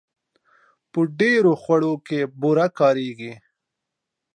په 0.91 0.99
ډېرو 1.19 1.51
خوړو 1.61 1.93
کې 2.07 2.19
بوره 2.41 2.67
کارېږي. 2.79 3.33